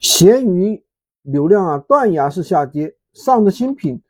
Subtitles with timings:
[0.00, 0.82] 闲鱼
[1.22, 4.02] 流量啊断崖式下跌，上的新品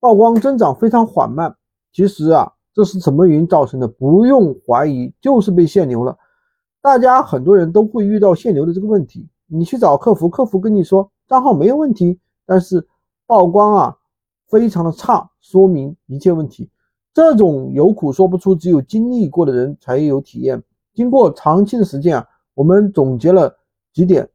[0.00, 1.56] 曝光增长非常缓慢。
[1.92, 3.86] 其实啊，这是什么原因造成的？
[3.86, 6.18] 不用怀疑，就是被限流了。
[6.82, 12.84] 大家很多人都会遇到限流的这个问题，你去找客服，客服跟你说账号没有问题，但是
[13.26, 13.96] 曝光啊
[14.48, 16.68] 非常的差，说明一切问题。
[17.14, 20.60] 这种有苦说不出，只有经历过的人才有体验。
[20.92, 23.56] 经过长期的实践啊，我们总结了
[23.92, 24.28] 几点。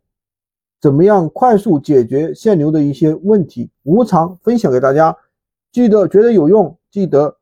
[0.83, 3.69] 怎么样快速解决限流的一些问题？
[3.83, 5.15] 无偿分享给大家，
[5.71, 7.33] 记得觉得有用，记得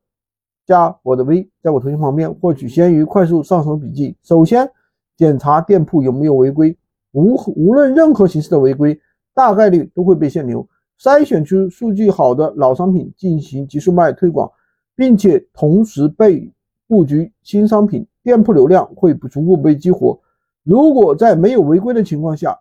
[0.67, 4.15] 加我的微，在我头像旁边获取闲鱼快速上手笔记。
[4.21, 4.69] 首先
[5.17, 6.77] 检查店铺有没有违规，
[7.13, 9.01] 无无论任何形式的违规，
[9.33, 10.63] 大概率都会被限流。
[10.99, 14.51] 筛选出数据好的老商品进行极速卖推广，
[14.95, 16.47] 并且同时被
[16.87, 20.19] 布局新商品，店铺流量会逐步被激活。
[20.61, 22.55] 如果在没有违规的情况下，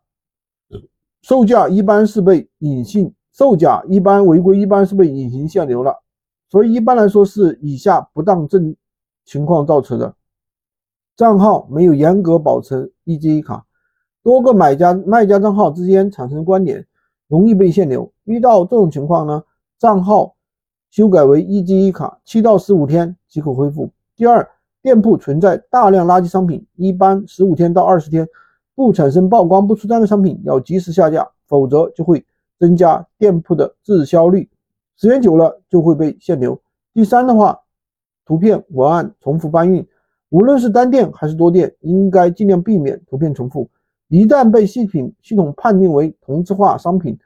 [1.22, 5.94] 售价一般是被隐性售价一般违规，一般是被隐形限流了，
[6.48, 8.74] 所以一般来说是以下不当症
[9.24, 10.14] 情况造成的：
[11.16, 13.64] 账号没有严格保存 EGE 卡，
[14.22, 16.84] 多个买家卖家账号之间产生关联，
[17.28, 18.10] 容易被限流。
[18.24, 19.42] 遇到这种情况呢，
[19.78, 20.34] 账号
[20.90, 23.90] 修改为 EGE 卡，七到十五天即可恢复。
[24.16, 24.48] 第二，
[24.82, 28.26] 店铺存在大量垃圾商品，一般十五天到二十天。
[28.80, 32.24] 不产生曝光、不出单的商品要及时下架，否则就会
[32.58, 34.48] 增加店铺的滞销率，
[34.96, 36.58] 时间久了就会被限流。
[36.94, 37.60] 第三的话，
[38.24, 39.86] 图片文案重复搬运，
[40.30, 43.68] 无论是单店还是多店，应该尽量避免图片重复。
[44.08, 47.18] 一旦被系品系统判定为同质化商品，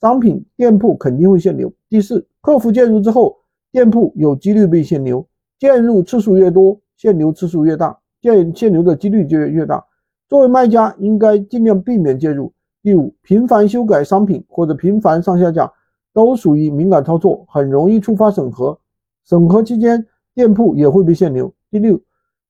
[0.00, 1.72] 商品店铺肯定会限流。
[1.88, 3.36] 第四，客服介入之后，
[3.72, 5.26] 店铺有几率被限流，
[5.58, 9.84] 介入次数越多，限流次数越大，限限流的几率就越大。
[10.30, 12.52] 作为卖家，应该尽量避免介入。
[12.82, 15.70] 第五，频繁修改商品或者频繁上下架，
[16.12, 18.78] 都属于敏感操作，很容易触发审核。
[19.24, 21.52] 审核期间，店铺也会被限流。
[21.68, 22.00] 第六，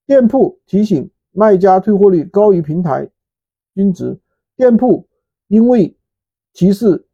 [0.04, 3.08] 店铺提醒卖家退货率高于平台
[3.74, 4.20] 均值，
[4.56, 5.08] 店铺
[5.48, 5.96] 因为
[6.52, 7.06] 提示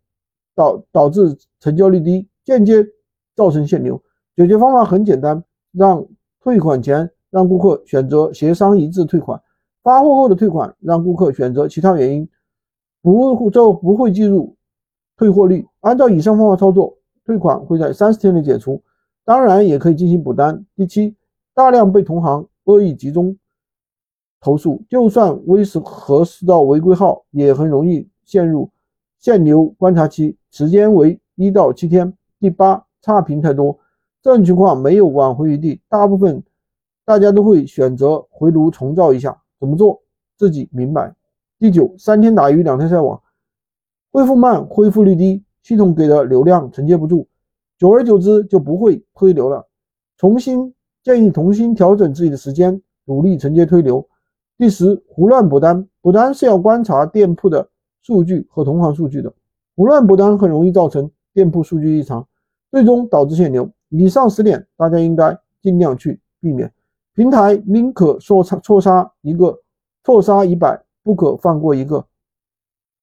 [0.52, 2.84] 导导致成交率低，间接
[3.36, 4.02] 造成限流。
[4.34, 5.40] 解决方法很简单，
[5.70, 6.04] 让
[6.40, 9.40] 退款前让顾客选择协商一致退款。
[9.86, 12.28] 发货后的退款，让顾客选择其他原因，
[13.02, 14.56] 不就不会计入
[15.16, 15.64] 退货率。
[15.78, 18.82] 按照以上方法操作，退款会在三十天内解除。
[19.24, 20.66] 当然，也可以进行补单。
[20.74, 21.14] 第七，
[21.54, 23.38] 大量被同行恶意集中
[24.40, 28.68] 投诉，就算微视核实到违规号，也很容易陷入
[29.20, 32.12] 限流观察期，时间为一到七天。
[32.40, 33.78] 第八，差评太多，
[34.20, 36.42] 这种情况没有挽回余地，大部分
[37.04, 39.40] 大家都会选择回炉重造一下。
[39.58, 40.02] 怎么做
[40.36, 41.14] 自己明白。
[41.58, 43.20] 第九，三天打鱼两天晒网，
[44.12, 47.26] 恢复慢，恢复率低，系统给的流量承接不住，
[47.78, 49.66] 久而久之就不会推流了。
[50.18, 54.06] 重新建议重新调整自己的时间，努力承接推流。
[54.58, 57.68] 第十，胡乱补单，补单是要观察店铺的
[58.02, 59.32] 数据和同行数据的，
[59.74, 62.26] 胡乱补单很容易造成店铺数据异常，
[62.70, 63.70] 最终导致限流。
[63.88, 66.72] 以上十点，大家应该尽量去避免。
[67.16, 69.58] 平台宁可错杀错杀一个，
[70.04, 72.04] 错杀一百，不可放过一个。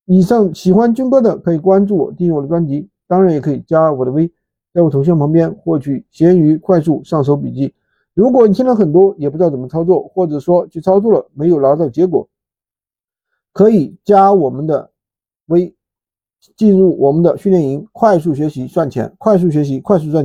[0.06, 4.32] 以上喜欢军哥的可以关注我，订阅我的专辑，当然也可以加我的微，
[4.72, 7.74] 在我头像旁边获取闲鱼快速上手笔记。
[8.14, 12.30] 如果你听了很多也不知道怎么操作，或者说去操作了没有拿到结果，
[13.52, 14.92] 可以加我们的
[15.48, 15.76] 微，
[16.56, 20.22] 进入我们的训练营，快速学习赚钱，快速学习快速赚钱。